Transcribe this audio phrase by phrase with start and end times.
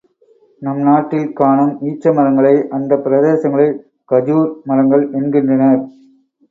[0.61, 3.77] நம் நாட்டில் காணும் ஈச்சமரங்களை அந்தப் பிரதேசங்களில்
[4.09, 5.81] கஜுர் மரங்கள் என்கின்றனர்.